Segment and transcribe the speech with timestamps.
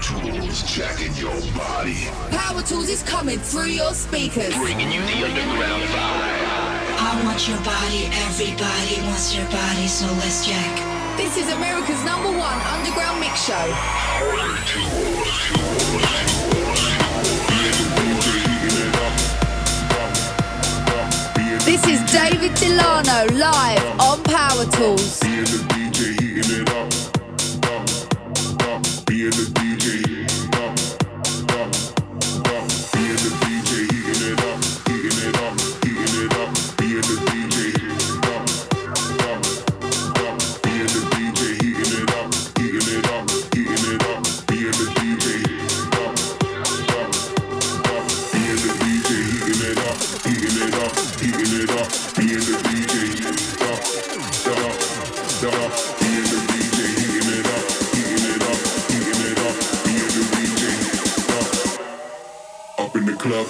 [0.00, 2.08] tools checking your body.
[2.30, 4.54] Power tools is coming through your speakers.
[4.56, 6.50] Bringing you the underground vibe.
[7.00, 8.08] I want your body.
[8.26, 10.72] Everybody wants your body, so let's check.
[11.16, 13.54] This is America's number one underground mix show.
[13.54, 15.20] Power tools.
[21.64, 25.20] This is David Delano live on Power Tools
[29.24, 30.19] and the DJ.
[63.20, 63.46] club.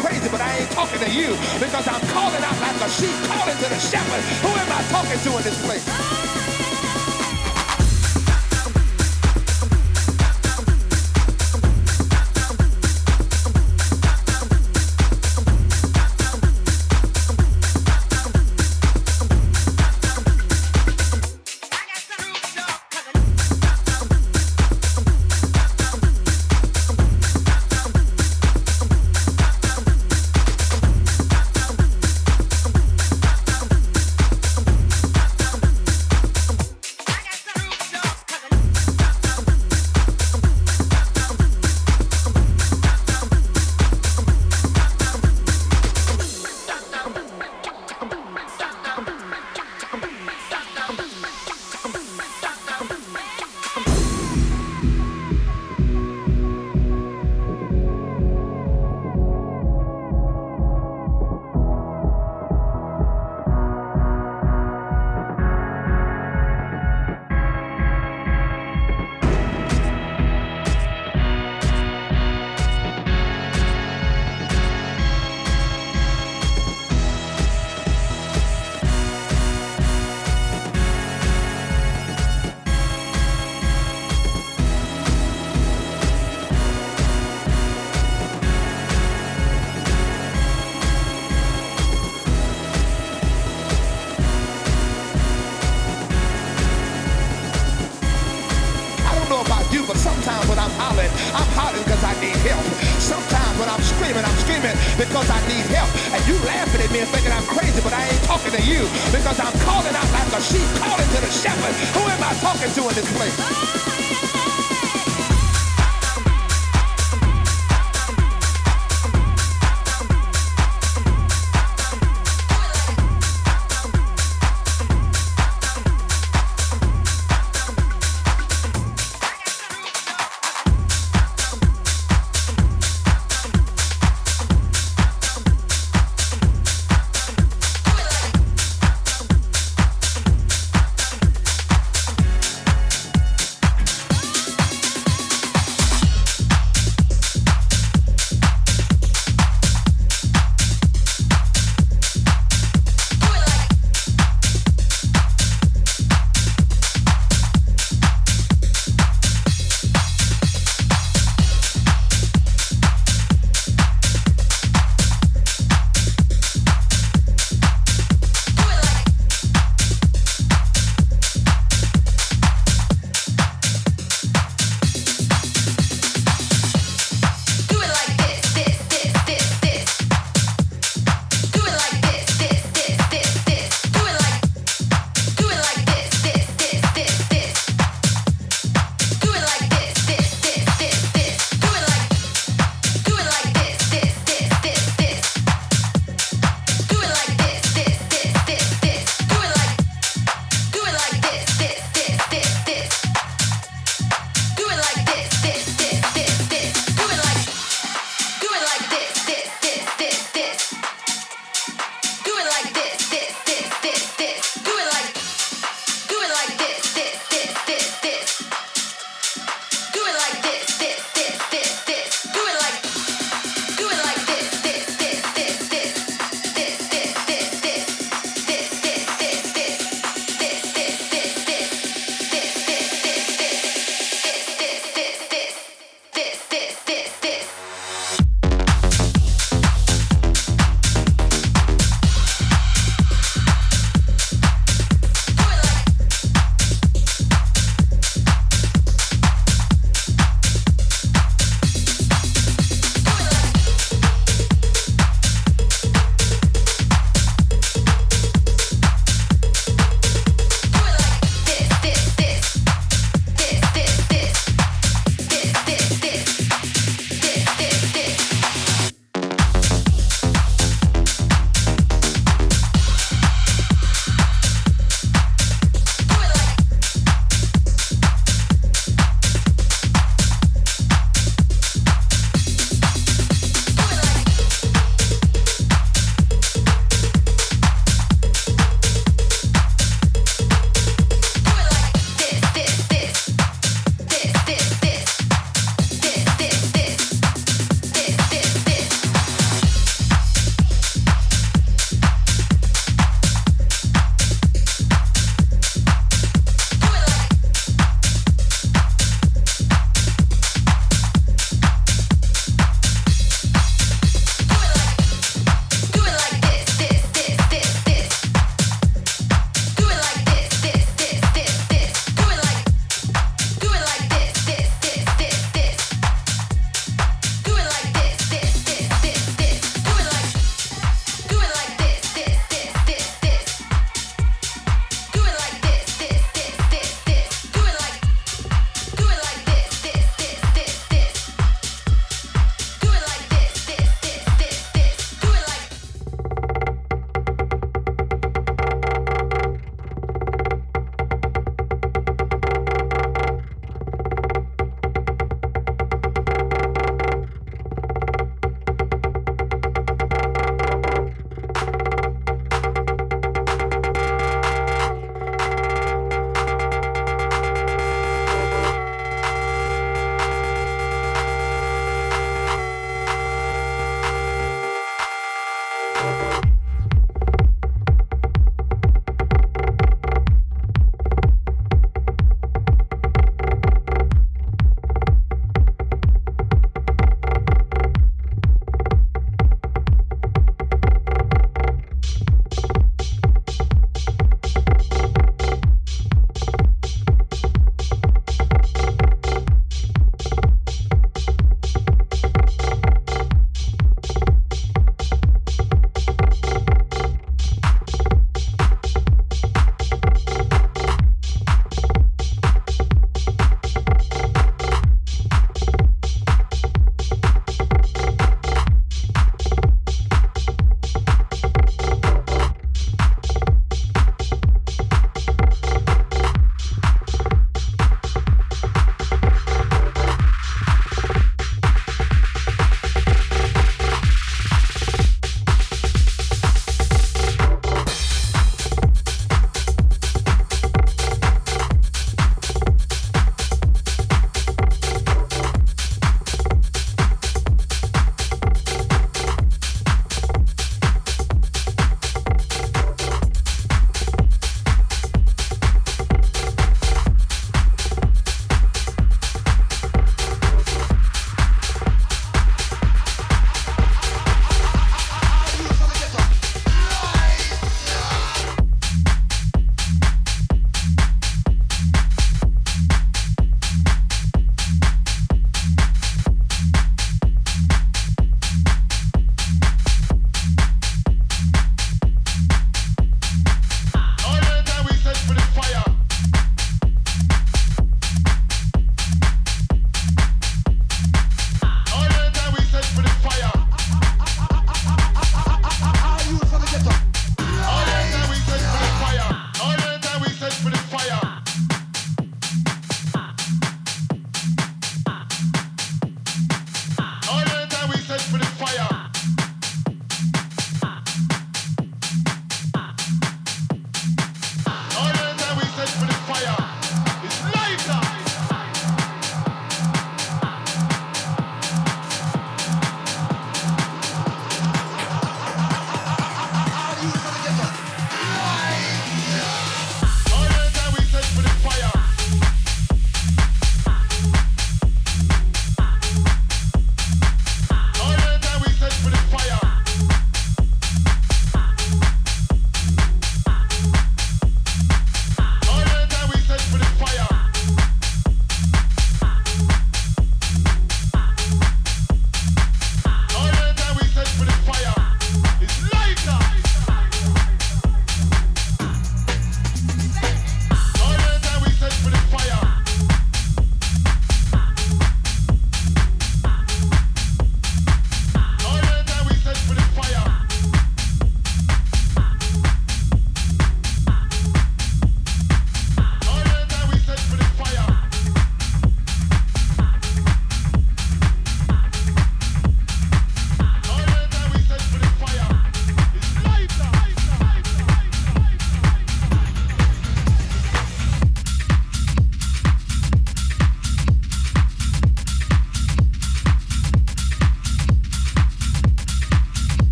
[0.00, 3.56] crazy, but I ain't talking to you because I'm calling out like a sheep calling
[3.56, 4.22] to the shepherd.
[4.42, 6.49] Who am I talking to in this place?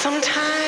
[0.00, 0.59] Sometimes